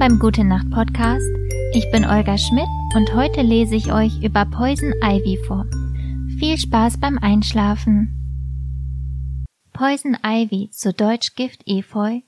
beim 0.00 0.18
Gute 0.18 0.44
Nacht 0.44 0.70
Podcast. 0.70 1.30
Ich 1.74 1.90
bin 1.90 2.06
Olga 2.06 2.38
Schmidt 2.38 2.70
und 2.96 3.14
heute 3.14 3.42
lese 3.42 3.76
ich 3.76 3.92
euch 3.92 4.22
über 4.22 4.46
Poison 4.46 4.94
Ivy 5.02 5.36
vor. 5.46 5.66
Viel 6.38 6.56
Spaß 6.56 6.98
beim 6.98 7.18
Einschlafen. 7.18 9.44
Poison 9.74 10.16
Ivy, 10.24 10.70
zu 10.70 10.94
Deutsch 10.94 11.34
Gift 11.34 11.64
Efeu, 11.66 12.20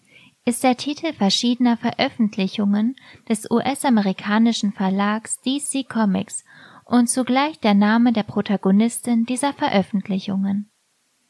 ist 0.45 0.63
der 0.63 0.77
Titel 0.77 1.15
verschiedener 1.15 1.79
Veröffentlichungen 1.79 2.95
des 3.27 3.51
US-amerikanischen 3.51 4.73
Verlags 4.73 5.41
DC 5.41 5.89
Comics 5.89 6.45
und 6.85 7.09
zugleich 7.09 7.59
der 7.59 7.73
Name 7.73 8.13
der 8.13 8.25
Protagonistin 8.25 9.25
dieser 9.25 9.55
Veröffentlichungen. 9.55 10.69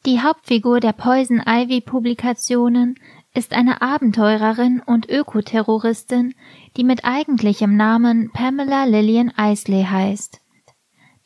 Die 0.05 0.19
Hauptfigur 0.19 0.81
der 0.81 0.91
Poison 0.91 1.41
Ivy 1.47 1.79
Publikationen 1.79 2.95
ist 3.33 3.53
eine 3.53 3.81
Abenteurerin 3.81 4.81
und 4.85 5.09
Ökoterroristin, 5.09 6.35
die 6.77 6.83
mit 6.83 7.03
eigentlichem 7.03 7.75
Namen 7.75 8.31
Pamela 8.31 8.85
Lillian 8.85 9.31
Isley 9.37 9.83
heißt. 9.83 10.39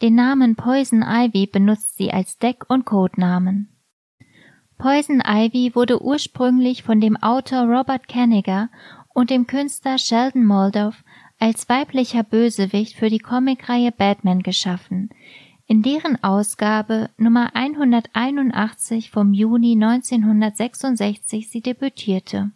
Den 0.01 0.15
Namen 0.15 0.55
Poison 0.55 1.03
Ivy 1.03 1.47
benutzt 1.47 1.97
sie 1.97 2.11
als 2.11 2.37
Deck- 2.37 2.69
und 2.69 2.85
Codenamen. 2.85 3.69
Poison 4.77 5.21
Ivy 5.25 5.73
wurde 5.73 6.01
ursprünglich 6.01 6.83
von 6.83 7.01
dem 7.01 7.17
Autor 7.17 7.63
Robert 7.63 8.07
Kanigher 8.07 8.69
und 9.13 9.31
dem 9.31 9.47
Künstler 9.47 9.97
Sheldon 9.97 10.45
Moldoff 10.45 11.03
als 11.39 11.67
weiblicher 11.67 12.23
Bösewicht 12.23 12.95
für 12.95 13.09
die 13.09 13.19
Comicreihe 13.19 13.91
Batman 13.91 14.43
geschaffen, 14.43 15.09
in 15.67 15.81
deren 15.81 16.23
Ausgabe 16.23 17.09
Nummer 17.17 17.53
181 17.53 19.11
vom 19.11 19.33
Juni 19.33 19.73
1966 19.73 21.49
sie 21.49 21.61
debütierte. 21.61 22.51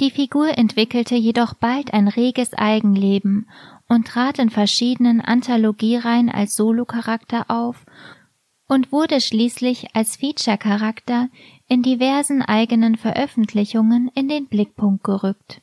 Die 0.00 0.10
Figur 0.10 0.56
entwickelte 0.56 1.16
jedoch 1.16 1.54
bald 1.54 1.92
ein 1.92 2.08
reges 2.08 2.54
Eigenleben 2.54 3.48
und 3.88 4.06
trat 4.06 4.38
in 4.38 4.50
verschiedenen 4.50 5.20
Anthologiereihen 5.20 6.30
als 6.30 6.56
Solocharakter 6.56 7.50
auf 7.50 7.84
und 8.66 8.92
wurde 8.92 9.20
schließlich 9.20 9.94
als 9.94 10.16
Feature-Charakter 10.16 11.28
in 11.68 11.82
diversen 11.82 12.42
eigenen 12.42 12.96
Veröffentlichungen 12.96 14.10
in 14.14 14.28
den 14.28 14.46
Blickpunkt 14.46 15.04
gerückt. 15.04 15.60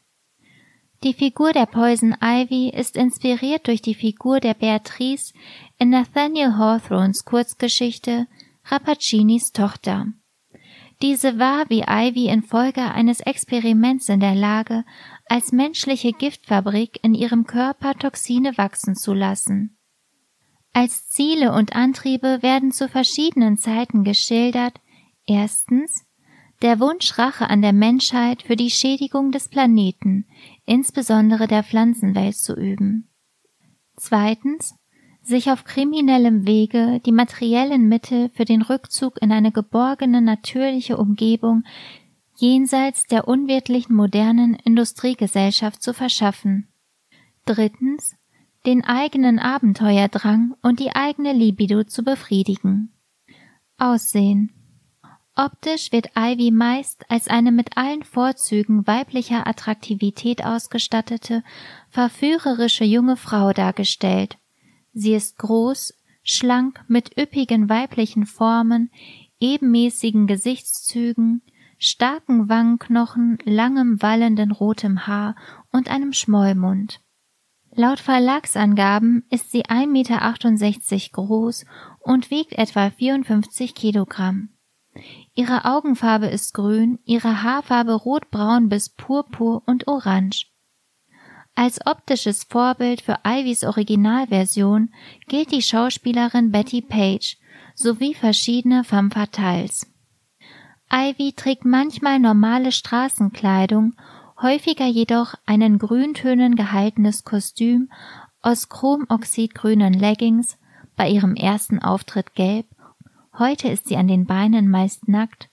Die 1.03 1.13
Figur 1.13 1.51
der 1.51 1.65
Poison 1.65 2.15
Ivy 2.21 2.69
ist 2.69 2.95
inspiriert 2.95 3.65
durch 3.65 3.81
die 3.81 3.95
Figur 3.95 4.39
der 4.39 4.53
Beatrice 4.53 5.33
in 5.81 5.89
Nathaniel 5.89 6.59
Hawthorns 6.59 7.25
Kurzgeschichte 7.25 8.27
Rappacinis 8.65 9.51
Tochter. 9.51 10.05
Diese 11.01 11.39
war 11.39 11.71
wie 11.71 11.85
Ivy 11.87 12.27
infolge 12.27 12.83
eines 12.83 13.19
Experiments 13.19 14.07
in 14.07 14.19
der 14.19 14.35
Lage, 14.35 14.85
als 15.25 15.51
menschliche 15.51 16.11
Giftfabrik 16.13 16.99
in 17.01 17.15
ihrem 17.15 17.47
Körper 17.47 17.95
Toxine 17.95 18.59
wachsen 18.59 18.95
zu 18.95 19.15
lassen. 19.15 19.75
Als 20.71 21.09
Ziele 21.09 21.51
und 21.51 21.75
Antriebe 21.75 22.43
werden 22.43 22.71
zu 22.71 22.87
verschiedenen 22.87 23.57
Zeiten 23.57 24.03
geschildert, 24.03 24.79
erstens 25.25 26.05
der 26.61 26.79
Wunsch 26.79 27.17
Rache 27.17 27.49
an 27.49 27.63
der 27.63 27.73
Menschheit 27.73 28.43
für 28.43 28.55
die 28.55 28.69
Schädigung 28.69 29.31
des 29.31 29.49
Planeten, 29.49 30.27
insbesondere 30.63 31.47
der 31.47 31.63
Pflanzenwelt 31.63 32.35
zu 32.35 32.53
üben. 32.53 33.09
Zweitens 33.97 34.75
sich 35.21 35.51
auf 35.51 35.63
kriminellem 35.63 36.45
Wege 36.45 36.99
die 37.05 37.11
materiellen 37.11 37.87
Mittel 37.87 38.29
für 38.33 38.45
den 38.45 38.61
Rückzug 38.61 39.21
in 39.21 39.31
eine 39.31 39.51
geborgene 39.51 40.21
natürliche 40.21 40.97
Umgebung 40.97 41.63
jenseits 42.35 43.05
der 43.05 43.27
unwirtlichen 43.27 43.95
modernen 43.95 44.55
Industriegesellschaft 44.55 45.81
zu 45.81 45.93
verschaffen. 45.93 46.67
Drittens, 47.45 48.15
den 48.65 48.83
eigenen 48.83 49.39
Abenteuerdrang 49.39 50.55
und 50.61 50.79
die 50.79 50.91
eigene 50.95 51.33
Libido 51.33 51.83
zu 51.83 52.03
befriedigen. 52.03 52.91
Aussehen. 53.77 54.51
Optisch 55.35 55.91
wird 55.91 56.09
Ivy 56.15 56.51
meist 56.51 57.09
als 57.09 57.27
eine 57.27 57.51
mit 57.51 57.77
allen 57.77 58.03
Vorzügen 58.03 58.85
weiblicher 58.85 59.47
Attraktivität 59.47 60.43
ausgestattete, 60.43 61.43
verführerische 61.89 62.83
junge 62.83 63.15
Frau 63.15 63.53
dargestellt, 63.53 64.37
Sie 64.93 65.13
ist 65.13 65.37
groß, 65.37 65.93
schlank 66.23 66.83
mit 66.87 67.17
üppigen 67.17 67.69
weiblichen 67.69 68.25
Formen, 68.25 68.91
ebenmäßigen 69.39 70.27
Gesichtszügen, 70.27 71.41
starken 71.77 72.49
Wangenknochen, 72.49 73.39
langem 73.43 74.01
wallenden 74.01 74.51
rotem 74.51 75.07
Haar 75.07 75.35
und 75.71 75.89
einem 75.89 76.13
Schmollmund. 76.13 77.01
Laut 77.73 77.99
Verlagsangaben 77.99 79.23
ist 79.29 79.51
sie 79.51 79.65
1,68 79.65 79.87
Meter 79.87 81.09
groß 81.13 81.65
und 81.99 82.29
wiegt 82.29 82.53
etwa 82.53 82.89
54 82.89 83.73
Kilogramm. 83.73 84.49
Ihre 85.35 85.63
Augenfarbe 85.63 86.27
ist 86.27 86.53
grün, 86.53 86.99
ihre 87.05 87.43
Haarfarbe 87.43 87.93
rotbraun 87.93 88.67
bis 88.67 88.89
purpur 88.89 89.63
und 89.65 89.87
orange. 89.87 90.50
Als 91.55 91.85
optisches 91.85 92.43
Vorbild 92.43 93.01
für 93.01 93.19
Ivys 93.25 93.63
Originalversion 93.63 94.89
gilt 95.27 95.51
die 95.51 95.61
Schauspielerin 95.61 96.51
Betty 96.51 96.81
Page 96.81 97.37
sowie 97.75 98.13
verschiedene 98.13 98.83
femme 98.83 99.11
fatales. 99.11 99.87
Ivy 100.93 101.33
trägt 101.33 101.65
manchmal 101.65 102.19
normale 102.19 102.71
Straßenkleidung, 102.71 103.93
häufiger 104.41 104.87
jedoch 104.87 105.35
ein 105.45 105.61
in 105.61 105.77
Grüntönen 105.77 106.55
gehaltenes 106.55 107.23
Kostüm 107.23 107.89
aus 108.41 108.69
chromoxidgrünen 108.69 109.93
Leggings, 109.93 110.57
bei 110.95 111.09
ihrem 111.09 111.35
ersten 111.35 111.79
Auftritt 111.79 112.35
gelb, 112.35 112.65
heute 113.37 113.69
ist 113.69 113.87
sie 113.87 113.97
an 113.97 114.07
den 114.07 114.25
Beinen 114.25 114.69
meist 114.69 115.07
nackt, 115.07 115.49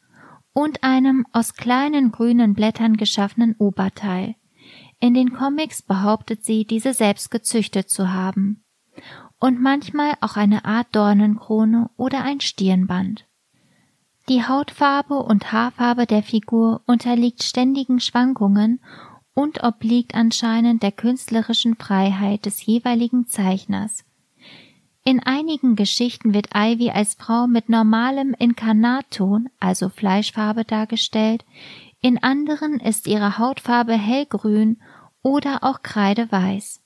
und 0.52 0.82
einem 0.82 1.24
aus 1.32 1.54
kleinen 1.54 2.10
grünen 2.10 2.54
Blättern 2.54 2.96
geschaffenen 2.96 3.54
Oberteil. 3.58 4.34
In 5.00 5.14
den 5.14 5.32
Comics 5.32 5.82
behauptet 5.82 6.44
sie, 6.44 6.64
diese 6.64 6.92
selbst 6.92 7.30
gezüchtet 7.30 7.88
zu 7.88 8.12
haben. 8.12 8.64
Und 9.38 9.60
manchmal 9.60 10.14
auch 10.20 10.36
eine 10.36 10.64
Art 10.64 10.88
Dornenkrone 10.92 11.90
oder 11.96 12.24
ein 12.24 12.40
Stirnband. 12.40 13.24
Die 14.28 14.44
Hautfarbe 14.46 15.14
und 15.14 15.52
Haarfarbe 15.52 16.06
der 16.06 16.22
Figur 16.22 16.82
unterliegt 16.86 17.42
ständigen 17.44 18.00
Schwankungen 18.00 18.80
und 19.32 19.62
obliegt 19.62 20.14
anscheinend 20.14 20.82
der 20.82 20.92
künstlerischen 20.92 21.76
Freiheit 21.76 22.44
des 22.44 22.66
jeweiligen 22.66 23.26
Zeichners. 23.28 24.04
In 25.04 25.22
einigen 25.22 25.76
Geschichten 25.76 26.34
wird 26.34 26.48
Ivy 26.54 26.90
als 26.90 27.14
Frau 27.14 27.46
mit 27.46 27.68
normalem 27.68 28.34
Inkarnatton, 28.38 29.48
also 29.60 29.88
Fleischfarbe 29.88 30.64
dargestellt, 30.64 31.44
in 32.00 32.22
anderen 32.22 32.78
ist 32.80 33.06
ihre 33.06 33.38
Hautfarbe 33.38 33.94
hellgrün 33.94 34.78
oder 35.22 35.64
auch 35.64 35.82
kreideweiß. 35.82 36.80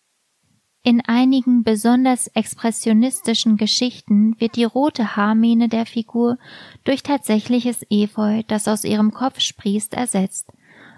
In 0.85 1.01
einigen 1.01 1.63
besonders 1.63 2.27
expressionistischen 2.27 3.57
Geschichten 3.57 4.35
wird 4.41 4.57
die 4.57 4.65
rote 4.65 5.15
Haarmähne 5.15 5.69
der 5.69 5.87
Figur 5.87 6.39
durch 6.83 7.05
tatsächliches 7.05 7.87
Efeu, 7.89 8.43
das 8.49 8.67
aus 8.67 8.83
ihrem 8.83 9.13
Kopf 9.13 9.39
sprießt, 9.39 9.95
ersetzt, 9.95 10.53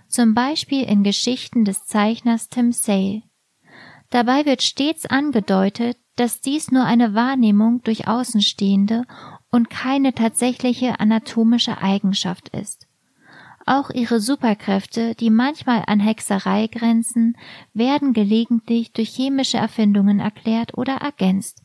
zum 0.09 0.33
Beispiel 0.33 0.85
in 0.85 1.03
Geschichten 1.03 1.67
des 1.67 1.85
Zeichners 1.85 2.49
Tim 2.49 2.73
Sale. 2.73 3.23
Dabei 4.09 4.47
wird 4.47 4.63
stets 4.63 5.05
angedeutet, 5.05 5.99
dass 6.17 6.41
dies 6.41 6.71
nur 6.71 6.85
eine 6.85 7.15
Wahrnehmung 7.15 7.83
durch 7.83 8.07
Außenstehende 8.07 9.05
und 9.51 9.69
keine 9.69 10.15
tatsächliche 10.15 11.01
anatomische 11.01 11.79
Eigenschaft 11.79 12.49
ist. 12.51 12.87
Auch 13.67 13.91
ihre 13.91 14.21
Superkräfte, 14.21 15.15
die 15.15 15.31
manchmal 15.31 15.85
an 15.87 16.01
Hexerei 16.01 16.67
grenzen, 16.67 17.37
werden 17.73 18.13
gelegentlich 18.13 18.93
durch 18.93 19.11
chemische 19.11 19.57
Erfindungen 19.57 20.21
erklärt 20.21 20.77
oder 20.77 20.97
ergänzt. 20.97 21.63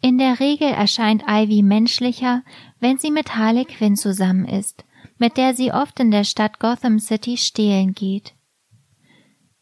In 0.00 0.18
der 0.18 0.38
Regel 0.38 0.68
erscheint 0.68 1.24
Ivy 1.26 1.62
menschlicher, 1.62 2.44
wenn 2.78 2.98
sie 2.98 3.10
mit 3.10 3.34
Harley 3.34 3.64
Quinn 3.64 3.96
zusammen 3.96 4.44
ist, 4.44 4.84
mit 5.18 5.36
der 5.36 5.54
sie 5.54 5.72
oft 5.72 5.98
in 5.98 6.12
der 6.12 6.22
Stadt 6.22 6.60
Gotham 6.60 7.00
City 7.00 7.36
stehlen 7.36 7.94
geht. 7.94 8.34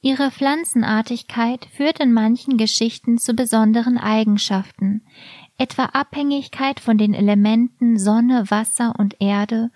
Ihre 0.03 0.31
Pflanzenartigkeit 0.31 1.67
führt 1.75 2.01
in 2.01 2.13
manchen 2.13 2.59
Geschichten 2.59 3.17
zu 3.17 3.33
besonderen 3.33 3.97
Eigenschaften, 3.97 5.03
etwa 5.57 5.87
Abhängigkeit 5.87 6.81
von 6.81 6.99
den 6.99 7.15
Elementen 7.15 7.99
Sonne, 7.99 8.51
Wasser 8.51 8.95
und 8.99 9.17
Erde 9.21 9.71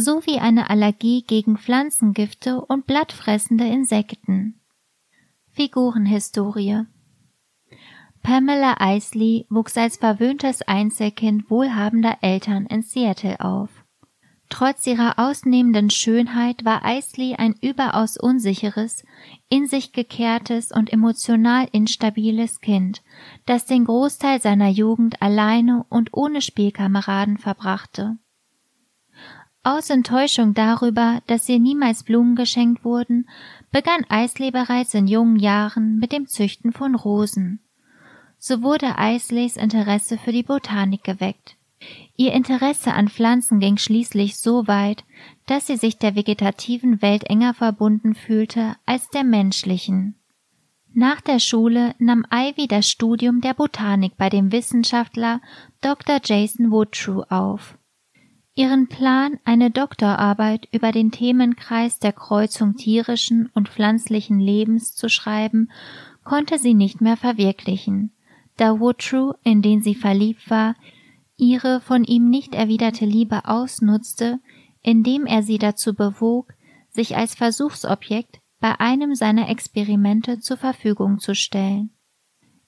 sowie 0.00 0.38
eine 0.38 0.70
Allergie 0.70 1.22
gegen 1.22 1.56
Pflanzengifte 1.56 2.60
und 2.60 2.86
blattfressende 2.86 3.66
Insekten. 3.66 4.60
Figurenhistorie 5.52 6.86
Pamela 8.22 8.76
Isley 8.80 9.46
wuchs 9.48 9.76
als 9.76 9.96
verwöhntes 9.96 10.62
Einzelkind 10.62 11.50
wohlhabender 11.50 12.18
Eltern 12.20 12.66
in 12.66 12.82
Seattle 12.82 13.40
auf. 13.40 13.70
Trotz 14.50 14.84
ihrer 14.86 15.18
ausnehmenden 15.18 15.90
Schönheit 15.90 16.64
war 16.64 16.84
Eisley 16.84 17.36
ein 17.36 17.54
überaus 17.62 18.16
unsicheres, 18.16 19.04
in 19.48 19.68
sich 19.68 19.92
gekehrtes 19.92 20.72
und 20.72 20.92
emotional 20.92 21.68
instabiles 21.70 22.60
Kind, 22.60 23.00
das 23.46 23.64
den 23.66 23.84
Großteil 23.84 24.42
seiner 24.42 24.68
Jugend 24.68 25.22
alleine 25.22 25.86
und 25.88 26.10
ohne 26.12 26.42
Spielkameraden 26.42 27.38
verbrachte. 27.38 28.18
Aus 29.72 29.88
Enttäuschung 29.88 30.52
darüber, 30.52 31.22
dass 31.28 31.48
ihr 31.48 31.60
niemals 31.60 32.02
Blumen 32.02 32.34
geschenkt 32.34 32.84
wurden, 32.84 33.28
begann 33.70 34.04
Eisley 34.08 34.50
bereits 34.50 34.94
in 34.94 35.06
jungen 35.06 35.36
Jahren 35.38 36.00
mit 36.00 36.10
dem 36.10 36.26
Züchten 36.26 36.72
von 36.72 36.96
Rosen. 36.96 37.60
So 38.36 38.62
wurde 38.62 38.98
Eisleys 38.98 39.56
Interesse 39.56 40.18
für 40.18 40.32
die 40.32 40.42
Botanik 40.42 41.04
geweckt. 41.04 41.54
Ihr 42.16 42.32
Interesse 42.32 42.94
an 42.94 43.08
Pflanzen 43.08 43.60
ging 43.60 43.76
schließlich 43.76 44.38
so 44.38 44.66
weit, 44.66 45.04
dass 45.46 45.68
sie 45.68 45.76
sich 45.76 45.98
der 45.98 46.16
vegetativen 46.16 47.00
Welt 47.00 47.22
enger 47.30 47.54
verbunden 47.54 48.16
fühlte 48.16 48.74
als 48.86 49.08
der 49.10 49.22
menschlichen. 49.22 50.16
Nach 50.92 51.20
der 51.20 51.38
Schule 51.38 51.94
nahm 52.00 52.26
Ivy 52.34 52.66
das 52.66 52.90
Studium 52.90 53.40
der 53.40 53.54
Botanik 53.54 54.16
bei 54.16 54.30
dem 54.30 54.50
Wissenschaftler 54.50 55.40
Dr. 55.80 56.18
Jason 56.24 56.72
Woodtrue 56.72 57.24
auf. 57.30 57.76
Ihren 58.54 58.88
Plan, 58.88 59.38
eine 59.44 59.70
Doktorarbeit 59.70 60.68
über 60.72 60.92
den 60.92 61.12
Themenkreis 61.12 61.98
der 61.98 62.12
Kreuzung 62.12 62.76
tierischen 62.76 63.48
und 63.54 63.68
pflanzlichen 63.68 64.40
Lebens 64.40 64.94
zu 64.94 65.08
schreiben, 65.08 65.70
konnte 66.24 66.58
sie 66.58 66.74
nicht 66.74 67.00
mehr 67.00 67.16
verwirklichen, 67.16 68.12
da 68.56 68.78
Woodtrue, 68.80 69.36
in 69.42 69.62
den 69.62 69.82
sie 69.82 69.94
verliebt 69.94 70.50
war, 70.50 70.74
ihre 71.36 71.80
von 71.80 72.04
ihm 72.04 72.28
nicht 72.28 72.54
erwiderte 72.54 73.06
Liebe 73.06 73.46
ausnutzte, 73.46 74.40
indem 74.82 75.26
er 75.26 75.42
sie 75.42 75.58
dazu 75.58 75.94
bewog, 75.94 76.52
sich 76.90 77.16
als 77.16 77.34
Versuchsobjekt 77.34 78.40
bei 78.60 78.78
einem 78.78 79.14
seiner 79.14 79.48
Experimente 79.48 80.40
zur 80.40 80.56
Verfügung 80.56 81.18
zu 81.18 81.34
stellen. 81.34 81.90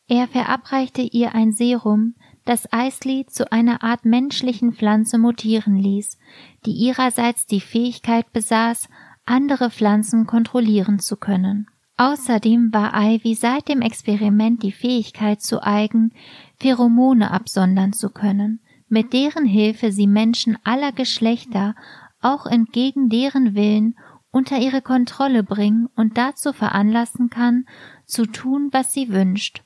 Er 0.08 0.29
verabreichte 0.29 1.02
ihr 1.02 1.34
ein 1.34 1.52
Serum, 1.52 2.14
das 2.44 2.73
Eisley 2.73 3.27
zu 3.27 3.50
einer 3.53 3.83
Art 3.83 4.05
menschlichen 4.05 4.73
Pflanze 4.73 5.19
mutieren 5.19 5.77
ließ, 5.77 6.19
die 6.67 6.73
ihrerseits 6.73 7.47
die 7.47 7.61
Fähigkeit 7.61 8.33
besaß, 8.33 8.89
andere 9.25 9.71
Pflanzen 9.71 10.27
kontrollieren 10.27 10.99
zu 10.99 11.17
können. 11.17 11.69
Außerdem 11.97 12.73
war 12.73 12.93
Ivy 12.94 13.35
seit 13.35 13.69
dem 13.69 13.81
Experiment 13.81 14.62
die 14.62 14.73
Fähigkeit 14.73 15.41
zu 15.41 15.62
eigen, 15.62 16.12
Pheromone 16.59 17.31
absondern 17.31 17.93
zu 17.93 18.11
können, 18.11 18.61
mit 18.89 19.12
deren 19.12 19.47
Hilfe 19.47 19.93
sie 19.93 20.06
Menschen 20.06 20.59
aller 20.65 20.93
Geschlechter 20.93 21.75
auch 22.21 22.47
entgegen 22.47 23.09
deren 23.09 23.55
Willen 23.55 23.97
unter 24.31 24.59
ihre 24.59 24.81
Kontrolle 24.83 25.43
bringen 25.43 25.89
und 25.94 26.17
dazu 26.17 26.53
veranlassen 26.53 27.31
kann, 27.31 27.67
zu 28.06 28.27
tun, 28.27 28.69
was 28.73 28.93
sie 28.93 29.11
wünscht. 29.11 29.62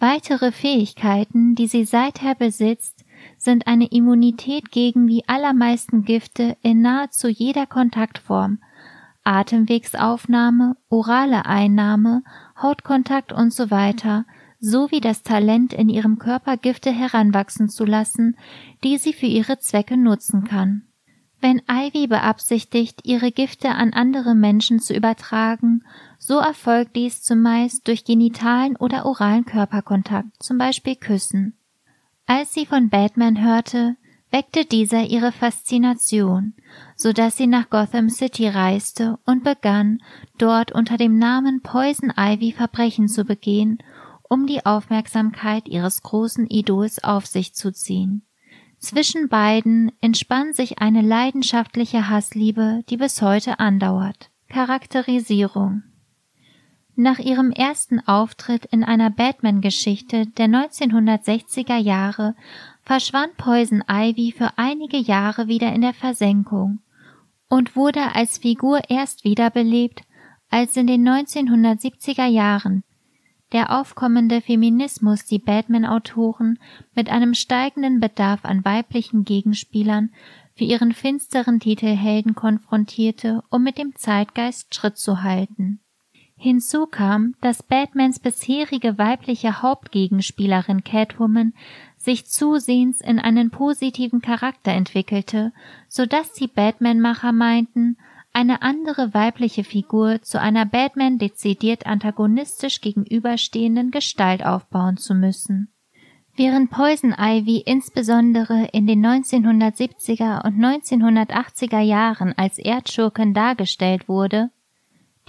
Weitere 0.00 0.50
Fähigkeiten, 0.50 1.54
die 1.54 1.66
sie 1.66 1.84
seither 1.84 2.34
besitzt, 2.34 3.04
sind 3.36 3.66
eine 3.66 3.86
Immunität 3.86 4.70
gegen 4.70 5.06
die 5.06 5.28
allermeisten 5.28 6.06
Gifte 6.06 6.56
in 6.62 6.80
nahezu 6.80 7.28
jeder 7.28 7.66
Kontaktform, 7.66 8.60
Atemwegsaufnahme, 9.24 10.78
orale 10.88 11.44
Einnahme, 11.44 12.22
Hautkontakt 12.60 13.30
und 13.34 13.52
so 13.52 13.70
weiter 13.70 14.24
sowie 14.58 15.00
das 15.00 15.22
Talent, 15.22 15.74
in 15.74 15.90
ihrem 15.90 16.18
Körper 16.18 16.56
Gifte 16.56 16.90
heranwachsen 16.90 17.68
zu 17.68 17.84
lassen, 17.84 18.36
die 18.82 18.96
sie 18.96 19.12
für 19.12 19.26
ihre 19.26 19.58
Zwecke 19.58 19.98
nutzen 19.98 20.44
kann. 20.44 20.89
Wenn 21.40 21.62
Ivy 21.70 22.06
beabsichtigt, 22.06 23.00
ihre 23.04 23.32
Gifte 23.32 23.70
an 23.70 23.92
andere 23.92 24.34
Menschen 24.34 24.78
zu 24.78 24.94
übertragen, 24.94 25.84
so 26.18 26.38
erfolgt 26.38 26.96
dies 26.96 27.22
zumeist 27.22 27.88
durch 27.88 28.04
genitalen 28.04 28.76
oder 28.76 29.06
oralen 29.06 29.46
Körperkontakt, 29.46 30.42
zum 30.42 30.58
Beispiel 30.58 30.96
Küssen. 30.96 31.56
Als 32.26 32.52
sie 32.52 32.66
von 32.66 32.90
Batman 32.90 33.42
hörte, 33.42 33.96
weckte 34.30 34.64
dieser 34.64 35.04
ihre 35.04 35.32
Faszination, 35.32 36.54
so 36.94 37.12
dass 37.12 37.36
sie 37.36 37.46
nach 37.46 37.70
Gotham 37.70 38.10
City 38.10 38.46
reiste 38.46 39.18
und 39.24 39.42
begann, 39.42 40.02
dort 40.38 40.72
unter 40.72 40.98
dem 40.98 41.18
Namen 41.18 41.62
Poison 41.62 42.12
Ivy 42.16 42.52
Verbrechen 42.52 43.08
zu 43.08 43.24
begehen 43.24 43.78
um 44.30 44.46
die 44.46 44.64
Aufmerksamkeit 44.64 45.68
ihres 45.68 46.02
großen 46.02 46.46
Idols 46.48 47.02
auf 47.02 47.26
sich 47.26 47.52
zu 47.52 47.72
ziehen. 47.72 48.22
Zwischen 48.80 49.28
beiden 49.28 49.92
entspann 50.00 50.54
sich 50.54 50.78
eine 50.78 51.02
leidenschaftliche 51.02 52.08
Hassliebe, 52.08 52.82
die 52.88 52.96
bis 52.96 53.20
heute 53.20 53.60
andauert. 53.60 54.30
Charakterisierung 54.48 55.82
Nach 56.96 57.18
ihrem 57.18 57.50
ersten 57.50 58.00
Auftritt 58.00 58.64
in 58.64 58.82
einer 58.82 59.10
Batman-Geschichte 59.10 60.26
der 60.26 60.46
1960er 60.46 61.76
Jahre 61.76 62.34
verschwand 62.82 63.36
Poison 63.36 63.84
Ivy 63.86 64.32
für 64.32 64.56
einige 64.56 64.96
Jahre 64.96 65.46
wieder 65.46 65.74
in 65.74 65.82
der 65.82 65.94
Versenkung 65.94 66.80
und 67.50 67.76
wurde 67.76 68.14
als 68.14 68.38
Figur 68.38 68.80
erst 68.88 69.24
wiederbelebt, 69.24 70.04
als 70.48 70.74
in 70.78 70.86
den 70.86 71.06
1970er 71.06 72.26
Jahren 72.26 72.82
der 73.52 73.78
aufkommende 73.78 74.40
Feminismus 74.40 75.24
die 75.24 75.38
Batman-Autoren 75.38 76.58
mit 76.94 77.10
einem 77.10 77.34
steigenden 77.34 78.00
Bedarf 78.00 78.44
an 78.44 78.64
weiblichen 78.64 79.24
Gegenspielern 79.24 80.10
für 80.54 80.64
ihren 80.64 80.92
finsteren 80.92 81.58
Titelhelden 81.58 82.34
konfrontierte, 82.34 83.42
um 83.50 83.62
mit 83.62 83.78
dem 83.78 83.96
Zeitgeist 83.96 84.74
Schritt 84.74 84.98
zu 84.98 85.22
halten. 85.22 85.80
Hinzu 86.36 86.86
kam, 86.86 87.34
dass 87.42 87.62
Batmans 87.62 88.18
bisherige 88.18 88.96
weibliche 88.96 89.60
Hauptgegenspielerin 89.60 90.84
Catwoman 90.84 91.52
sich 91.98 92.26
zusehends 92.26 93.02
in 93.02 93.18
einen 93.18 93.50
positiven 93.50 94.22
Charakter 94.22 94.72
entwickelte, 94.72 95.52
so 95.86 96.06
dass 96.06 96.32
die 96.32 96.46
Batman-Macher 96.46 97.32
meinten, 97.32 97.98
eine 98.32 98.62
andere 98.62 99.12
weibliche 99.12 99.64
Figur 99.64 100.22
zu 100.22 100.40
einer 100.40 100.64
Batman 100.64 101.18
dezidiert 101.18 101.86
antagonistisch 101.86 102.80
gegenüberstehenden 102.80 103.90
Gestalt 103.90 104.44
aufbauen 104.44 104.96
zu 104.96 105.14
müssen. 105.14 105.72
Während 106.36 106.70
Poison 106.70 107.14
Ivy 107.18 107.58
insbesondere 107.58 108.68
in 108.72 108.86
den 108.86 109.04
1970er 109.04 110.44
und 110.44 110.58
1980er 110.58 111.80
Jahren 111.80 112.32
als 112.36 112.58
Erdschurken 112.58 113.34
dargestellt 113.34 114.08
wurde, 114.08 114.50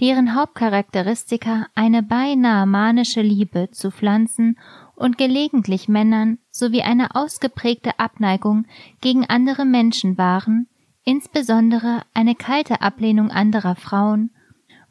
deren 0.00 0.34
Hauptcharakteristika 0.34 1.66
eine 1.74 2.02
beinahe 2.02 2.66
manische 2.66 3.20
Liebe 3.20 3.70
zu 3.72 3.90
Pflanzen 3.90 4.58
und 4.94 5.18
gelegentlich 5.18 5.88
Männern 5.88 6.38
sowie 6.50 6.82
eine 6.82 7.14
ausgeprägte 7.14 7.98
Abneigung 7.98 8.66
gegen 9.00 9.26
andere 9.26 9.64
Menschen 9.64 10.16
waren, 10.16 10.66
insbesondere 11.04 12.02
eine 12.14 12.34
kalte 12.34 12.80
Ablehnung 12.80 13.30
anderer 13.30 13.76
Frauen, 13.76 14.30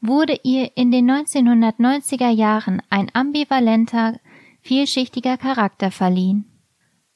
wurde 0.01 0.39
ihr 0.43 0.75
in 0.75 0.91
den 0.91 1.09
1990er 1.09 2.29
Jahren 2.29 2.81
ein 2.89 3.09
ambivalenter, 3.13 4.19
vielschichtiger 4.61 5.37
Charakter 5.37 5.91
verliehen. 5.91 6.45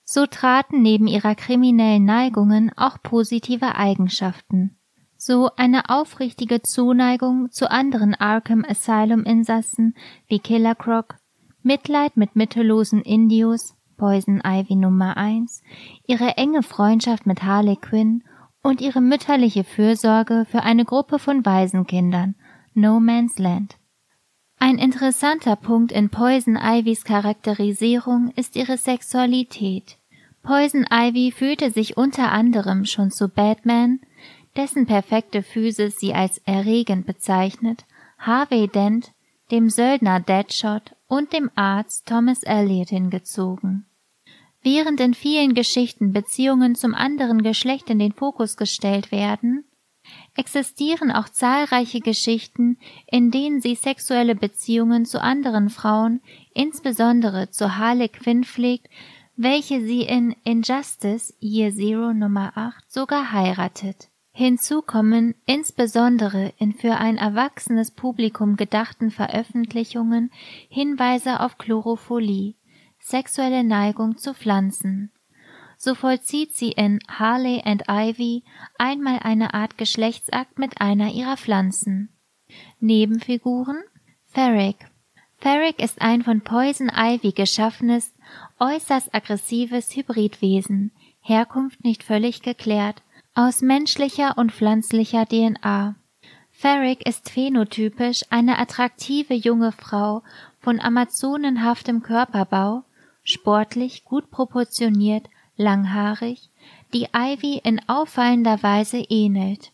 So 0.04 0.28
traten 0.28 0.84
neben 0.84 1.08
ihrer 1.08 1.34
kriminellen 1.34 2.06
Neigungen 2.06 2.72
auch 2.78 3.02
positive 3.02 3.76
Eigenschaften, 3.76 4.78
so 5.18 5.50
eine 5.58 5.90
aufrichtige 5.90 6.62
Zuneigung 6.62 7.50
zu 7.52 7.72
anderen 7.72 8.14
Arkham 8.14 8.64
Asylum 8.64 9.24
Insassen 9.24 9.96
wie 10.28 10.38
Killer 10.38 10.76
Croc, 10.76 11.16
Mitleid 11.64 12.18
mit 12.18 12.36
mittellosen 12.36 13.02
Indios, 13.02 13.76
Poison 13.98 14.42
Ivy 14.46 14.76
Nummer 14.76 15.18
1, 15.18 15.64
ihre 16.06 16.38
enge 16.38 16.62
Freundschaft 16.62 17.26
mit 17.26 17.42
Harley 17.42 17.78
Quinn 17.78 18.24
und 18.66 18.82
ihre 18.82 19.00
mütterliche 19.00 19.64
Fürsorge 19.64 20.48
für 20.50 20.64
eine 20.64 20.86
Gruppe 20.86 21.20
von 21.20 21.46
Waisenkindern, 21.46 22.34
No 22.74 23.00
Man's 23.00 23.38
Land. 23.38 23.76
Ein 24.58 24.80
interessanter 24.80 25.56
Punkt 25.56 25.92
in 25.92 26.10
Poison 26.10 26.58
Ivys 26.60 27.04
Charakterisierung 27.04 28.32
ist 28.36 28.56
ihre 28.56 28.78
Sexualität. 28.78 29.98
Poison 30.42 30.84
Ivy 30.92 31.32
fühlte 31.32 31.70
sich 31.70 31.96
unter 31.96 32.32
anderem 32.32 32.86
schon 32.86 33.12
zu 33.12 33.30
Batman, 33.30 34.00
dessen 34.56 34.88
perfekte 34.88 35.44
Physis 35.44 36.00
sie 36.00 36.16
als 36.16 36.40
erregend 36.40 37.06
bezeichnet, 37.06 37.86
Harvey 38.18 38.68
Dent, 38.68 39.12
dem 39.52 39.70
Söldner 39.70 40.20
Deadshot 40.20 40.96
und 41.08 41.34
dem 41.34 41.52
Arzt 41.54 42.08
Thomas 42.08 42.42
Elliot 42.42 42.90
hingezogen. 42.90 43.86
Während 44.66 45.00
in 45.00 45.14
vielen 45.14 45.54
Geschichten 45.54 46.12
Beziehungen 46.12 46.74
zum 46.74 46.96
anderen 46.96 47.44
Geschlecht 47.44 47.92
in 47.92 48.00
den 48.00 48.14
Fokus 48.14 48.58
gestellt 48.58 49.12
werden, 49.12 49.64
existieren 50.36 51.12
auch 51.12 51.30
zahlreiche 51.30 52.00
Geschichten, 52.00 52.80
in 53.06 53.30
denen 53.30 53.62
sie 53.62 53.76
sexuelle 53.76 54.34
Beziehungen 54.34 55.06
zu 55.06 55.22
anderen 55.22 55.70
Frauen, 55.70 56.20
insbesondere 56.56 57.52
zu 57.52 57.78
Harley 57.78 58.10
Quinn 58.10 58.44
pflegt, 58.44 58.88
welche 59.36 59.86
sie 59.86 60.02
in 60.02 60.36
Injustice 60.44 61.36
Year 61.40 61.72
Zero 61.72 62.12
Nummer 62.12 62.54
8 62.56 62.92
sogar 62.92 63.32
heiratet. 63.32 64.10
Hinzu 64.32 64.82
kommen 64.82 65.36
insbesondere 65.46 66.54
in 66.58 66.74
für 66.74 66.96
ein 66.96 67.18
erwachsenes 67.18 67.92
Publikum 67.92 68.56
gedachten 68.56 69.12
Veröffentlichungen 69.12 70.32
Hinweise 70.70 71.42
auf 71.42 71.60
Chlorophilie, 71.60 72.56
sexuelle 73.06 73.64
Neigung 73.64 74.18
zu 74.18 74.34
Pflanzen. 74.34 75.12
So 75.78 75.94
vollzieht 75.94 76.56
sie 76.56 76.72
in 76.72 77.00
Harley 77.08 77.62
and 77.64 77.84
Ivy 77.88 78.44
einmal 78.80 79.20
eine 79.20 79.54
Art 79.54 79.78
Geschlechtsakt 79.78 80.58
mit 80.58 80.82
einer 80.82 81.12
ihrer 81.12 81.38
Pflanzen. 81.38 82.10
Nebenfiguren 82.80 83.84
Ferric 84.26 84.78
Ferric 85.38 85.80
ist 85.80 86.02
ein 86.02 86.24
von 86.24 86.42
Poison 86.42 86.90
Ivy 86.90 87.34
geschaffenes, 87.34 88.16
äußerst 88.60 89.14
aggressives 89.14 89.96
Hybridwesen, 89.96 90.92
Herkunft 91.22 91.84
nicht 91.84 92.04
völlig 92.04 92.42
geklärt, 92.42 93.04
aus 93.36 93.62
menschlicher 93.62 94.38
und 94.38 94.52
pflanzlicher 94.52 95.28
DNA. 95.28 95.94
Ferric 96.50 97.06
ist 97.06 97.30
phänotypisch 97.30 98.24
eine 98.32 98.58
attraktive 98.58 99.36
junge 99.36 99.74
Frau 99.74 100.24
von 100.60 100.80
amazonenhaftem 100.80 102.02
Körperbau, 102.02 102.84
sportlich, 103.26 104.06
gut 104.06 104.32
proportioniert, 104.32 105.28
langhaarig, 105.58 106.50
die 106.94 107.08
Ivy 107.14 107.60
in 107.64 107.82
auffallender 107.90 108.64
Weise 108.64 109.00
ähnelt. 109.10 109.74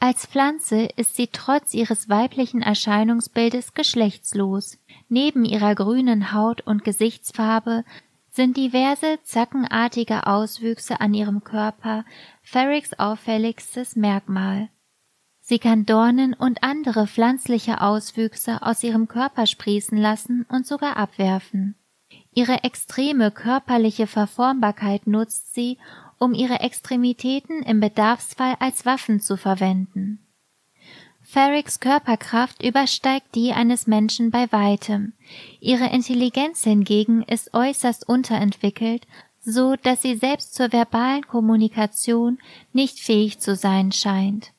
Als 0.00 0.26
Pflanze 0.26 0.88
ist 0.96 1.16
sie 1.16 1.28
trotz 1.28 1.74
ihres 1.74 2.08
weiblichen 2.08 2.62
Erscheinungsbildes 2.62 3.74
geschlechtslos. 3.74 4.78
Neben 5.08 5.44
ihrer 5.44 5.74
grünen 5.74 6.32
Haut 6.32 6.60
und 6.60 6.84
Gesichtsfarbe 6.84 7.84
sind 8.30 8.56
diverse 8.56 9.18
zackenartige 9.24 10.26
Auswüchse 10.26 11.00
an 11.00 11.14
ihrem 11.14 11.42
Körper 11.42 12.04
Ferrics 12.42 12.96
auffälligstes 12.96 13.96
Merkmal. 13.96 14.68
Sie 15.40 15.58
kann 15.58 15.86
Dornen 15.86 16.34
und 16.34 16.62
andere 16.62 17.06
pflanzliche 17.06 17.80
Auswüchse 17.80 18.62
aus 18.62 18.84
ihrem 18.84 19.08
Körper 19.08 19.46
sprießen 19.46 19.96
lassen 19.96 20.46
und 20.48 20.66
sogar 20.66 20.96
abwerfen. 20.96 21.74
Ihre 22.38 22.62
extreme 22.62 23.32
körperliche 23.32 24.06
Verformbarkeit 24.06 25.08
nutzt 25.08 25.56
sie, 25.56 25.76
um 26.20 26.34
ihre 26.34 26.60
Extremitäten 26.60 27.64
im 27.64 27.80
Bedarfsfall 27.80 28.54
als 28.60 28.86
Waffen 28.86 29.18
zu 29.18 29.36
verwenden. 29.36 30.20
Ferrics 31.20 31.80
Körperkraft 31.80 32.62
übersteigt 32.62 33.34
die 33.34 33.50
eines 33.50 33.88
Menschen 33.88 34.30
bei 34.30 34.46
weitem. 34.52 35.14
Ihre 35.58 35.86
Intelligenz 35.86 36.62
hingegen 36.62 37.24
ist 37.24 37.54
äußerst 37.54 38.08
unterentwickelt, 38.08 39.08
so 39.40 39.74
dass 39.74 40.02
sie 40.02 40.14
selbst 40.14 40.54
zur 40.54 40.72
verbalen 40.72 41.26
Kommunikation 41.26 42.38
nicht 42.72 43.00
fähig 43.00 43.40
zu 43.40 43.56
sein 43.56 43.90
scheint. 43.90 44.52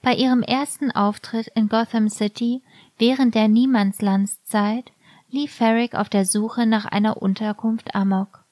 Bei 0.00 0.14
ihrem 0.14 0.42
ersten 0.44 0.92
Auftritt 0.92 1.48
in 1.56 1.68
Gotham 1.68 2.08
City 2.08 2.62
während 2.98 3.34
der 3.34 3.48
Niemandslandszeit 3.48 4.92
lief 5.36 5.52
Ferric 5.52 5.94
auf 5.94 6.08
der 6.08 6.24
Suche 6.24 6.64
nach 6.66 6.86
einer 6.86 7.20
Unterkunft 7.20 7.94
amok, 7.94 8.44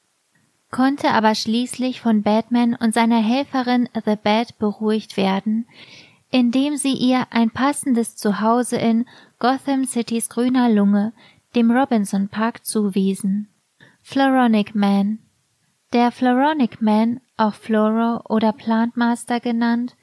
konnte 0.70 1.12
aber 1.12 1.34
schließlich 1.34 2.02
von 2.02 2.22
Batman 2.22 2.74
und 2.74 2.92
seiner 2.92 3.22
Helferin 3.22 3.88
The 3.94 4.16
Bat 4.22 4.58
beruhigt 4.58 5.16
werden, 5.16 5.66
indem 6.30 6.76
sie 6.76 6.92
ihr 6.92 7.26
ein 7.30 7.50
passendes 7.50 8.16
Zuhause 8.16 8.76
in 8.76 9.06
Gotham 9.38 9.86
Citys 9.86 10.28
grüner 10.28 10.68
Lunge, 10.68 11.14
dem 11.54 11.70
Robinson 11.70 12.28
Park, 12.28 12.66
zuwiesen. 12.66 13.48
Floronic 14.02 14.74
Man 14.74 15.20
Der 15.94 16.12
Floronic 16.12 16.82
Man, 16.82 17.22
auch 17.38 17.54
Floro 17.54 18.20
oder 18.28 18.52
Plantmaster 18.52 19.40
genannt, 19.40 19.96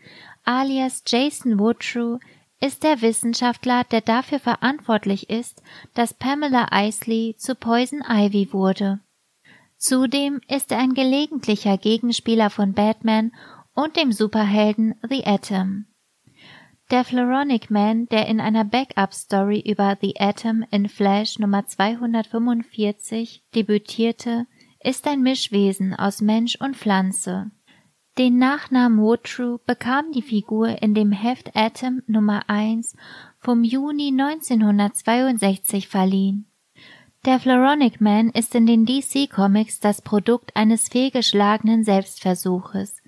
alias 0.45 1.03
Jason 1.05 1.59
Woodrue, 1.59 2.19
ist 2.61 2.83
der 2.83 3.01
Wissenschaftler, 3.01 3.83
der 3.83 4.01
dafür 4.01 4.39
verantwortlich 4.39 5.29
ist, 5.29 5.61
dass 5.93 6.13
Pamela 6.13 6.67
Isley 6.71 7.35
zu 7.37 7.55
Poison 7.55 8.01
Ivy 8.07 8.53
wurde. 8.53 8.99
Zudem 9.77 10.41
ist 10.47 10.71
er 10.71 10.77
ein 10.77 10.93
gelegentlicher 10.93 11.77
Gegenspieler 11.77 12.51
von 12.51 12.73
Batman 12.73 13.31
und 13.73 13.97
dem 13.97 14.11
Superhelden 14.11 14.95
The 15.09 15.25
Atom. 15.25 15.87
Der 16.91 17.03
Floronic 17.03 17.71
Man, 17.71 18.07
der 18.07 18.27
in 18.27 18.39
einer 18.39 18.65
Backup-Story 18.65 19.63
über 19.65 19.97
The 19.99 20.19
Atom 20.19 20.63
in 20.71 20.87
Flash 20.87 21.39
Nummer 21.39 21.65
245 21.65 23.43
debütierte, 23.55 24.45
ist 24.83 25.07
ein 25.07 25.21
Mischwesen 25.21 25.95
aus 25.95 26.21
Mensch 26.21 26.57
und 26.57 26.75
Pflanze. 26.75 27.49
Den 28.21 28.37
Nachnamen 28.37 28.99
Woodrue 28.99 29.59
bekam 29.65 30.11
die 30.11 30.21
Figur 30.21 30.79
in 30.83 30.93
dem 30.93 31.11
Heft 31.11 31.55
Atom 31.55 32.03
Nummer 32.05 32.43
1 32.45 32.95
vom 33.39 33.63
Juni 33.63 34.09
1962 34.09 35.87
verliehen. 35.87 36.45
Der 37.25 37.39
Floronic 37.39 37.99
Man 37.99 38.29
ist 38.29 38.53
in 38.53 38.67
den 38.67 38.85
DC 38.85 39.27
Comics 39.27 39.79
das 39.79 40.03
Produkt 40.03 40.55
eines 40.55 40.87
fehlgeschlagenen 40.87 41.83
Selbstversuches. 41.83 43.01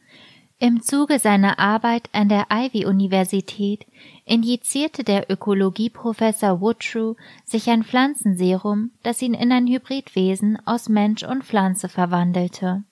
Im 0.58 0.82
Zuge 0.82 1.20
seiner 1.20 1.60
Arbeit 1.60 2.10
an 2.12 2.28
der 2.28 2.48
Ivy-Universität 2.50 3.86
injizierte 4.26 5.04
der 5.04 5.30
Ökologieprofessor 5.30 6.60
Woodrue 6.60 7.18
sich 7.46 7.70
ein 7.70 7.84
Pflanzenserum, 7.84 8.90
das 9.04 9.22
ihn 9.22 9.36
in 9.36 9.52
ein 9.52 9.68
Hybridwesen 9.68 10.58
aus 10.66 10.90
Mensch 10.90 11.22
und 11.22 11.44
Pflanze 11.44 11.88
verwandelte. 11.88 12.84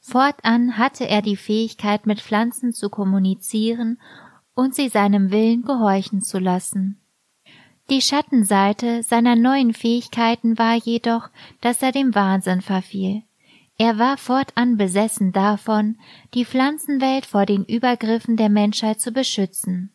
Fortan 0.00 0.78
hatte 0.78 1.06
er 1.08 1.22
die 1.22 1.36
Fähigkeit, 1.36 2.06
mit 2.06 2.20
Pflanzen 2.20 2.72
zu 2.72 2.88
kommunizieren 2.88 4.00
und 4.54 4.74
sie 4.74 4.88
seinem 4.88 5.30
Willen 5.30 5.62
gehorchen 5.62 6.22
zu 6.22 6.38
lassen. 6.38 7.00
Die 7.90 8.00
Schattenseite 8.00 9.02
seiner 9.02 9.36
neuen 9.36 9.74
Fähigkeiten 9.74 10.58
war 10.58 10.74
jedoch, 10.74 11.28
dass 11.60 11.82
er 11.82 11.92
dem 11.92 12.14
Wahnsinn 12.14 12.60
verfiel. 12.60 13.22
Er 13.78 13.98
war 13.98 14.16
fortan 14.16 14.76
besessen 14.76 15.32
davon, 15.32 15.96
die 16.34 16.44
Pflanzenwelt 16.44 17.26
vor 17.26 17.46
den 17.46 17.64
Übergriffen 17.64 18.36
der 18.36 18.48
Menschheit 18.48 19.00
zu 19.00 19.10
beschützen. 19.10 19.90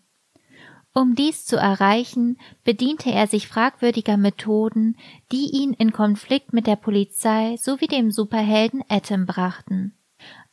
Um 0.98 1.14
dies 1.14 1.46
zu 1.46 1.58
erreichen, 1.58 2.38
bediente 2.64 3.12
er 3.12 3.28
sich 3.28 3.48
fragwürdiger 3.48 4.16
Methoden, 4.16 4.96
die 5.32 5.52
ihn 5.52 5.74
in 5.74 5.92
Konflikt 5.92 6.54
mit 6.54 6.68
der 6.68 6.78
Polizei 6.78 7.58
sowie 7.58 7.88
dem 7.88 8.12
Superhelden 8.12 8.82
Atom 8.88 9.26
brachten. 9.26 9.95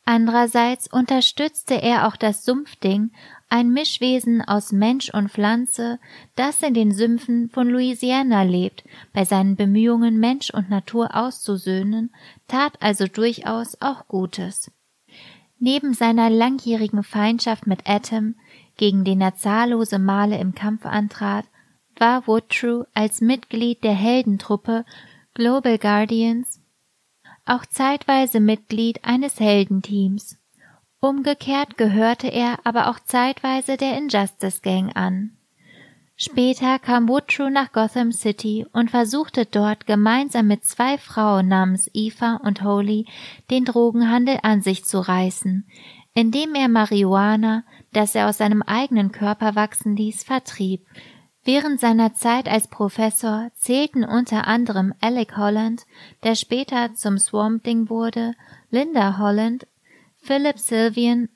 Andererseits 0.05 0.91
unterstützte 0.91 1.81
er 1.81 2.07
auch 2.07 2.17
das 2.17 2.43
Sumpfding, 2.43 3.11
ein 3.47 3.69
Mischwesen 3.69 4.41
aus 4.41 4.71
Mensch 4.71 5.09
und 5.13 5.29
Pflanze, 5.29 5.99
das 6.35 6.61
in 6.61 6.73
den 6.73 6.91
Sümpfen 6.91 7.49
von 7.49 7.69
Louisiana 7.69 8.43
lebt, 8.43 8.83
bei 9.13 9.23
seinen 9.23 9.55
Bemühungen, 9.55 10.19
Mensch 10.19 10.49
und 10.49 10.69
Natur 10.69 11.15
auszusöhnen, 11.15 12.11
tat 12.47 12.73
also 12.81 13.05
durchaus 13.07 13.79
auch 13.81 14.07
Gutes. 14.07 14.71
Neben 15.59 15.93
seiner 15.93 16.29
langjährigen 16.29 17.03
Feindschaft 17.03 17.67
mit 17.67 17.87
Atom, 17.87 18.35
gegen 18.75 19.05
den 19.05 19.21
er 19.21 19.35
zahllose 19.35 19.99
Male 19.99 20.37
im 20.37 20.53
Kampf 20.53 20.85
antrat, 20.85 21.45
war 21.97 22.27
Woodrue 22.27 22.87
als 22.93 23.21
Mitglied 23.21 23.83
der 23.83 23.93
Heldentruppe 23.93 24.83
Global 25.35 25.77
Guardians 25.77 26.59
auch 27.45 27.65
zeitweise 27.65 28.39
Mitglied 28.39 29.03
eines 29.03 29.39
Heldenteams. 29.39 30.37
Umgekehrt 30.99 31.77
gehörte 31.77 32.27
er 32.27 32.59
aber 32.63 32.89
auch 32.89 32.99
zeitweise 32.99 33.75
der 33.75 33.97
Injustice 33.97 34.61
Gang 34.61 34.95
an. 34.95 35.31
Später 36.15 36.79
kam 36.79 37.09
Woodrue 37.09 37.51
nach 37.51 37.73
Gotham 37.73 38.11
City 38.11 38.65
und 38.71 38.91
versuchte 38.91 39.45
dort 39.45 39.87
gemeinsam 39.87 40.47
mit 40.47 40.63
zwei 40.63 40.97
Frauen 40.97 41.47
namens 41.47 41.89
Eva 41.93 42.39
und 42.43 42.63
Holly 42.63 43.07
den 43.49 43.65
Drogenhandel 43.65 44.39
an 44.43 44.61
sich 44.61 44.85
zu 44.85 44.99
reißen, 44.99 45.67
indem 46.13 46.55
er 46.55 46.69
Marihuana, 46.69 47.63
das 47.91 48.15
er 48.15 48.29
aus 48.29 48.37
seinem 48.37 48.61
eigenen 48.61 49.11
Körper 49.11 49.55
wachsen 49.55 49.97
ließ, 49.97 50.23
vertrieb. 50.23 50.85
Während 51.45 51.79
seiner 51.79 52.13
Zeit 52.13 52.47
als 52.47 52.69
Professor 52.69 53.51
zählten 53.55 54.05
unter 54.05 54.47
anderem 54.47 54.93
Alec 55.01 55.35
Holland, 55.35 55.85
der 56.23 56.35
später 56.35 56.93
zum 56.95 57.17
Swamp 57.17 57.63
Thing 57.65 57.89
wurde, 57.89 58.33
Linda 58.69 59.17
Holland, 59.17 59.67
Philip 60.21 60.57
Sylvian 60.57 61.27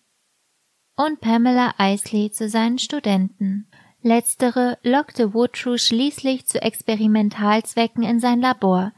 und 0.96 1.20
Pamela 1.20 1.74
Isley 1.78 2.32
zu 2.32 2.48
seinen 2.48 2.80
Studenten. 2.80 3.68
Letztere 4.02 4.78
lockte 4.82 5.34
Woodrue 5.34 5.78
schließlich 5.78 6.48
zu 6.48 6.62
Experimentalzwecken 6.62 8.04
in 8.04 8.22
sein 8.22 8.40
Labor, 8.40 8.94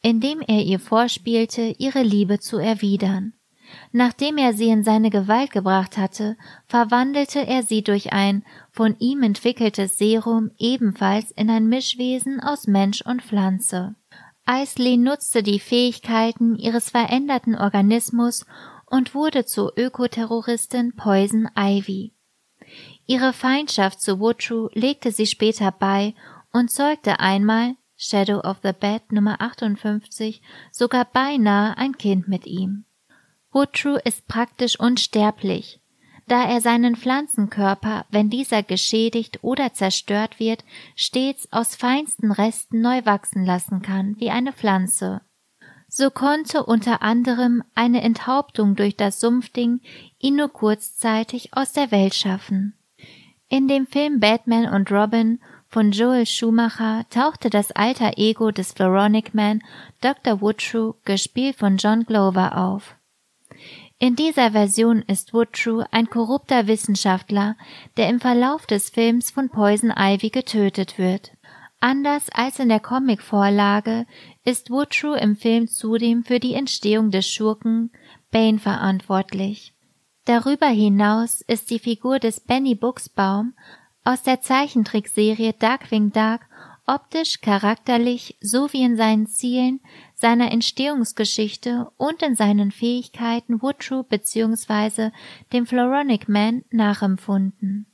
indem 0.00 0.40
er 0.40 0.62
ihr 0.62 0.78
vorspielte, 0.78 1.74
ihre 1.78 2.02
Liebe 2.02 2.38
zu 2.38 2.58
erwidern. 2.58 3.32
Nachdem 3.92 4.38
er 4.38 4.54
sie 4.54 4.68
in 4.68 4.84
seine 4.84 5.10
Gewalt 5.10 5.50
gebracht 5.50 5.98
hatte, 5.98 6.36
verwandelte 6.66 7.46
er 7.46 7.62
sie 7.62 7.82
durch 7.82 8.12
ein 8.12 8.44
von 8.70 8.96
ihm 8.98 9.22
entwickeltes 9.22 9.98
Serum 9.98 10.50
ebenfalls 10.58 11.30
in 11.30 11.50
ein 11.50 11.68
Mischwesen 11.68 12.40
aus 12.40 12.66
Mensch 12.66 13.02
und 13.02 13.22
Pflanze. 13.22 13.94
Isley 14.48 14.96
nutzte 14.96 15.42
die 15.42 15.60
Fähigkeiten 15.60 16.56
ihres 16.56 16.90
veränderten 16.90 17.54
Organismus 17.54 18.44
und 18.86 19.14
wurde 19.14 19.44
zur 19.44 19.72
Ökoterroristin 19.76 20.94
Poison 20.96 21.48
Ivy. 21.56 22.12
Ihre 23.06 23.32
Feindschaft 23.32 24.00
zu 24.00 24.20
Woodrow 24.20 24.70
legte 24.74 25.12
sie 25.12 25.26
später 25.26 25.72
bei 25.72 26.14
und 26.52 26.70
zeugte 26.70 27.20
einmal, 27.20 27.76
Shadow 27.96 28.40
of 28.40 28.58
the 28.62 28.72
Bed 28.72 29.12
Nummer 29.12 29.40
58, 29.40 30.42
sogar 30.72 31.04
beinahe 31.04 31.76
ein 31.76 31.96
Kind 31.96 32.26
mit 32.28 32.46
ihm. 32.46 32.84
Woodrow 33.52 34.00
ist 34.02 34.26
praktisch 34.28 34.80
unsterblich, 34.80 35.80
da 36.26 36.44
er 36.44 36.62
seinen 36.62 36.96
Pflanzenkörper, 36.96 38.06
wenn 38.10 38.30
dieser 38.30 38.62
geschädigt 38.62 39.40
oder 39.42 39.74
zerstört 39.74 40.40
wird, 40.40 40.64
stets 40.96 41.52
aus 41.52 41.76
feinsten 41.76 42.32
Resten 42.32 42.80
neu 42.80 43.04
wachsen 43.04 43.44
lassen 43.44 43.82
kann, 43.82 44.16
wie 44.18 44.30
eine 44.30 44.54
Pflanze. 44.54 45.20
So 45.86 46.08
konnte 46.08 46.64
unter 46.64 47.02
anderem 47.02 47.62
eine 47.74 48.00
Enthauptung 48.00 48.76
durch 48.76 48.96
das 48.96 49.20
Sumpfding 49.20 49.80
ihn 50.18 50.36
nur 50.36 50.48
kurzzeitig 50.48 51.54
aus 51.54 51.72
der 51.72 51.90
Welt 51.90 52.14
schaffen. 52.14 52.72
In 53.50 53.68
dem 53.68 53.86
Film 53.86 54.18
Batman 54.18 54.72
und 54.72 54.90
Robin 54.90 55.38
von 55.68 55.92
Joel 55.92 56.24
Schumacher 56.24 57.04
tauchte 57.10 57.50
das 57.50 57.72
alter 57.72 58.16
Ego 58.16 58.50
des 58.50 58.72
Floronic 58.72 59.34
Man 59.34 59.62
Dr. 60.00 60.40
Woodrow, 60.40 60.94
gespielt 61.04 61.56
von 61.56 61.76
John 61.76 62.06
Glover, 62.06 62.56
auf. 62.56 62.96
In 64.02 64.16
dieser 64.16 64.50
Version 64.50 65.02
ist 65.02 65.32
Woodrow 65.32 65.86
ein 65.92 66.10
korrupter 66.10 66.66
Wissenschaftler, 66.66 67.54
der 67.96 68.08
im 68.08 68.18
Verlauf 68.18 68.66
des 68.66 68.90
Films 68.90 69.30
von 69.30 69.48
Poison 69.48 69.92
Ivy 69.96 70.30
getötet 70.30 70.98
wird. 70.98 71.30
Anders 71.78 72.28
als 72.30 72.58
in 72.58 72.68
der 72.68 72.80
Comicvorlage 72.80 74.06
ist 74.44 74.70
Woodrow 74.70 75.16
im 75.16 75.36
Film 75.36 75.68
zudem 75.68 76.24
für 76.24 76.40
die 76.40 76.54
Entstehung 76.54 77.12
des 77.12 77.28
Schurken 77.28 77.92
Bane 78.32 78.58
verantwortlich. 78.58 79.72
Darüber 80.24 80.66
hinaus 80.66 81.40
ist 81.42 81.70
die 81.70 81.78
Figur 81.78 82.18
des 82.18 82.40
Benny 82.40 82.74
Buchsbaum 82.74 83.54
aus 84.02 84.24
der 84.24 84.40
Zeichentrickserie 84.40 85.52
Darkwing 85.52 86.10
Duck 86.10 86.40
optisch, 86.86 87.40
charakterlich 87.40 88.36
sowie 88.40 88.82
in 88.82 88.96
seinen 88.96 89.26
Zielen 89.26 89.80
seiner 90.14 90.50
Entstehungsgeschichte 90.52 91.90
und 91.96 92.22
in 92.22 92.34
seinen 92.34 92.70
Fähigkeiten 92.70 93.62
Woodrow 93.62 94.06
bzw. 94.06 95.10
dem 95.52 95.66
Floronic 95.66 96.28
Man 96.28 96.64
nachempfunden. 96.70 97.86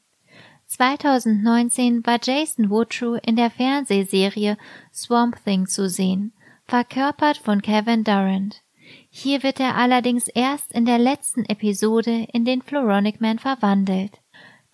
2019 0.67 2.05
war 2.05 2.19
Jason 2.23 2.69
Woodrow 2.71 3.19
in 3.25 3.37
der 3.37 3.51
Fernsehserie 3.51 4.59
Swamp 4.93 5.43
Thing 5.43 5.67
zu 5.67 5.89
sehen, 5.89 6.33
verkörpert 6.67 7.39
von 7.39 7.63
Kevin 7.63 8.05
Durant. 8.05 8.63
Hier 9.09 9.43
wird 9.43 9.61
er 9.61 9.77
allerdings 9.77 10.29
erst 10.29 10.73
in 10.73 10.85
der 10.85 10.99
letzten 10.99 11.45
Episode 11.47 12.27
in 12.33 12.45
den 12.45 12.63
Floronic 12.63 13.21
Man 13.21 13.39
verwandelt. 13.39 14.21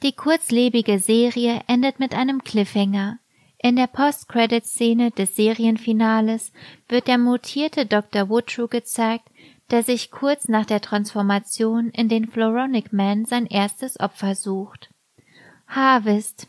Die 0.02 0.12
kurzlebige 0.12 0.98
Serie 0.98 1.62
endet 1.66 2.00
mit 2.00 2.14
einem 2.14 2.42
Cliffhanger, 2.42 3.18
in 3.64 3.76
der 3.76 3.86
Post-Credit-Szene 3.86 5.10
des 5.12 5.36
Serienfinales 5.36 6.52
wird 6.86 7.08
der 7.08 7.16
mutierte 7.16 7.86
Dr. 7.86 8.28
Woodrow 8.28 8.68
gezeigt, 8.68 9.26
der 9.70 9.82
sich 9.82 10.10
kurz 10.10 10.48
nach 10.48 10.66
der 10.66 10.82
Transformation 10.82 11.88
in 11.88 12.10
den 12.10 12.28
Floronic 12.28 12.92
Man 12.92 13.24
sein 13.24 13.46
erstes 13.46 13.98
Opfer 13.98 14.34
sucht. 14.34 14.90
Harvest 15.66 16.46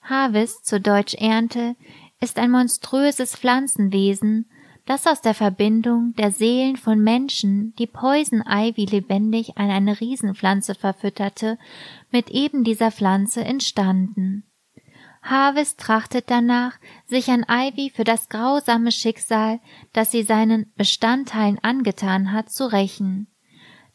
Harvest, 0.00 0.64
zu 0.64 0.80
Deutsch 0.80 1.12
Ernte, 1.12 1.76
ist 2.22 2.38
ein 2.38 2.50
monströses 2.50 3.36
Pflanzenwesen, 3.36 4.48
das 4.86 5.06
aus 5.06 5.20
der 5.20 5.34
Verbindung 5.34 6.14
der 6.16 6.30
Seelen 6.30 6.78
von 6.78 7.00
Menschen, 7.00 7.74
die 7.78 7.86
Poison 7.86 8.42
Ivy 8.48 8.86
lebendig 8.86 9.58
an 9.58 9.68
eine 9.68 10.00
Riesenpflanze 10.00 10.74
verfütterte, 10.74 11.58
mit 12.10 12.30
eben 12.30 12.64
dieser 12.64 12.90
Pflanze 12.90 13.44
entstanden. 13.44 14.44
Harvest 15.24 15.80
trachtet 15.80 16.26
danach, 16.28 16.74
sich 17.06 17.30
an 17.30 17.46
Ivy 17.48 17.90
für 17.90 18.04
das 18.04 18.28
grausame 18.28 18.92
Schicksal, 18.92 19.58
das 19.94 20.10
sie 20.10 20.22
seinen 20.22 20.70
Bestandteilen 20.76 21.58
angetan 21.62 22.30
hat, 22.32 22.50
zu 22.50 22.70
rächen. 22.70 23.26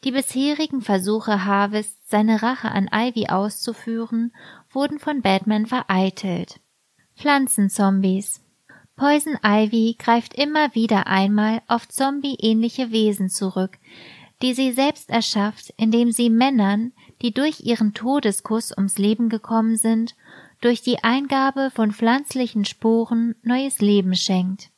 Die 0.02 0.10
bisherigen 0.10 0.82
Versuche 0.82 1.44
Harvest, 1.44 1.96
seine 2.10 2.42
Rache 2.42 2.72
an 2.72 2.90
Ivy 2.92 3.28
auszuführen, 3.28 4.32
wurden 4.70 4.98
von 4.98 5.22
Batman 5.22 5.66
vereitelt. 5.66 6.58
Pflanzenzombies 7.16 8.42
Poison 8.96 9.38
Ivy 9.44 9.96
greift 9.98 10.34
immer 10.34 10.74
wieder 10.74 11.06
einmal 11.06 11.62
auf 11.68 11.88
zombie-ähnliche 11.88 12.90
Wesen 12.90 13.28
zurück, 13.28 13.78
die 14.42 14.52
sie 14.52 14.72
selbst 14.72 15.10
erschafft, 15.10 15.72
indem 15.76 16.12
sie 16.12 16.28
Männern, 16.28 16.92
die 17.22 17.32
durch 17.32 17.60
ihren 17.60 17.94
Todeskuss 17.94 18.72
ums 18.76 18.98
Leben 18.98 19.28
gekommen 19.28 19.76
sind, 19.76 20.16
durch 20.60 20.82
die 20.82 21.02
Eingabe 21.02 21.70
von 21.74 21.92
pflanzlichen 21.92 22.64
Sporen 22.64 23.34
neues 23.42 23.80
Leben 23.80 24.14
schenkt. 24.14 24.70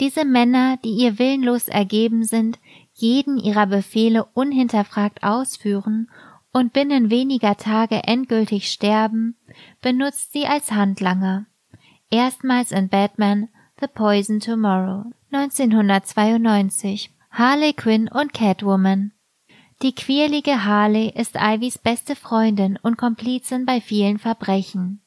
Diese 0.00 0.24
Männer, 0.24 0.78
die 0.78 0.92
ihr 0.92 1.18
willenlos 1.18 1.68
ergeben 1.68 2.24
sind, 2.24 2.58
jeden 2.94 3.38
ihrer 3.38 3.66
Befehle 3.66 4.24
unhinterfragt 4.32 5.22
ausführen 5.22 6.10
und 6.52 6.72
binnen 6.72 7.10
weniger 7.10 7.56
Tage 7.56 8.02
endgültig 8.04 8.70
sterben, 8.70 9.36
benutzt 9.82 10.32
sie 10.32 10.46
als 10.46 10.72
Handlanger. 10.72 11.46
Erstmals 12.10 12.72
in 12.72 12.88
Batman 12.88 13.48
The 13.80 13.86
Poison 13.86 14.40
Tomorrow 14.40 15.04
1992 15.32 17.10
Harley 17.30 17.72
Quinn 17.72 18.08
und 18.08 18.32
Catwoman 18.32 19.12
Die 19.82 19.94
quirlige 19.94 20.64
Harley 20.64 21.12
ist 21.14 21.36
Ivys 21.36 21.78
beste 21.78 22.16
Freundin 22.16 22.78
und 22.82 22.96
Komplizin 22.98 23.64
bei 23.64 23.80
vielen 23.80 24.18
Verbrechen. 24.18 25.02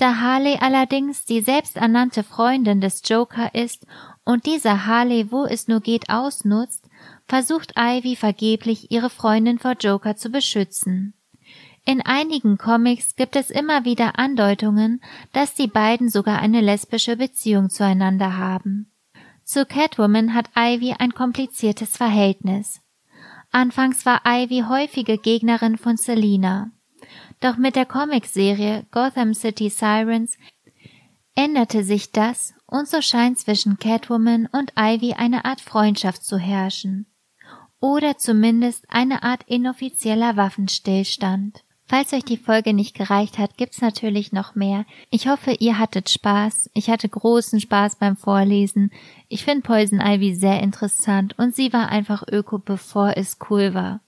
Da 0.00 0.18
Harley 0.18 0.56
allerdings 0.58 1.26
die 1.26 1.42
selbsternannte 1.42 2.22
Freundin 2.22 2.80
des 2.80 3.02
Joker 3.04 3.54
ist 3.54 3.86
und 4.24 4.46
dieser 4.46 4.86
Harley, 4.86 5.30
wo 5.30 5.44
es 5.44 5.68
nur 5.68 5.80
geht, 5.80 6.08
ausnutzt, 6.08 6.88
versucht 7.28 7.74
Ivy 7.76 8.16
vergeblich, 8.16 8.90
ihre 8.90 9.10
Freundin 9.10 9.58
vor 9.58 9.74
Joker 9.78 10.16
zu 10.16 10.30
beschützen. 10.30 11.12
In 11.84 12.00
einigen 12.00 12.56
Comics 12.56 13.14
gibt 13.14 13.36
es 13.36 13.50
immer 13.50 13.84
wieder 13.84 14.18
Andeutungen, 14.18 15.02
dass 15.34 15.52
die 15.52 15.68
beiden 15.68 16.08
sogar 16.08 16.38
eine 16.38 16.62
lesbische 16.62 17.18
Beziehung 17.18 17.68
zueinander 17.68 18.38
haben. 18.38 18.90
Zu 19.44 19.66
Catwoman 19.66 20.32
hat 20.32 20.48
Ivy 20.56 20.94
ein 20.98 21.12
kompliziertes 21.12 21.98
Verhältnis. 21.98 22.80
Anfangs 23.52 24.06
war 24.06 24.22
Ivy 24.24 24.64
häufige 24.66 25.18
Gegnerin 25.18 25.76
von 25.76 25.98
Selina. 25.98 26.70
Doch 27.40 27.56
mit 27.56 27.74
der 27.74 27.86
Comicserie 27.86 28.84
Gotham 28.90 29.34
City 29.34 29.70
Sirens 29.70 30.36
änderte 31.34 31.84
sich 31.84 32.12
das 32.12 32.54
und 32.66 32.86
so 32.86 33.00
scheint 33.00 33.38
zwischen 33.38 33.78
Catwoman 33.78 34.46
und 34.52 34.72
Ivy 34.78 35.14
eine 35.14 35.44
Art 35.44 35.60
Freundschaft 35.60 36.22
zu 36.22 36.38
herrschen. 36.38 37.06
Oder 37.80 38.18
zumindest 38.18 38.84
eine 38.90 39.22
Art 39.22 39.42
inoffizieller 39.46 40.36
Waffenstillstand. 40.36 41.64
Falls 41.86 42.12
euch 42.12 42.24
die 42.24 42.36
Folge 42.36 42.72
nicht 42.72 42.94
gereicht 42.94 43.38
hat, 43.38 43.56
gibt's 43.56 43.80
natürlich 43.80 44.30
noch 44.30 44.54
mehr. 44.54 44.84
Ich 45.10 45.26
hoffe, 45.26 45.52
ihr 45.58 45.78
hattet 45.78 46.08
Spaß. 46.08 46.70
Ich 46.74 46.88
hatte 46.88 47.08
großen 47.08 47.58
Spaß 47.58 47.96
beim 47.96 48.16
Vorlesen. 48.16 48.92
Ich 49.28 49.44
finde 49.44 49.62
Poison 49.62 50.00
Ivy 50.00 50.36
sehr 50.36 50.62
interessant 50.62 51.36
und 51.36 51.56
sie 51.56 51.72
war 51.72 51.88
einfach 51.88 52.22
Öko, 52.30 52.58
bevor 52.58 53.16
es 53.16 53.38
cool 53.48 53.74
war. 53.74 54.02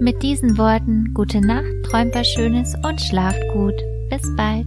Mit 0.00 0.22
diesen 0.22 0.58
Worten 0.58 1.12
gute 1.14 1.40
Nacht, 1.40 1.64
träumt 1.84 2.14
was 2.14 2.26
Schönes 2.26 2.74
und 2.84 3.00
schlaft 3.00 3.40
gut. 3.52 3.74
Bis 4.10 4.22
bald. 4.36 4.66